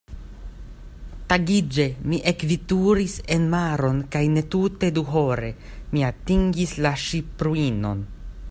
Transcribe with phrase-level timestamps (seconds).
[1.33, 5.53] Tagiĝe, mi ekveturis enmaron kaj netute duhore,
[5.95, 8.07] mi atingis la ŝipruinon.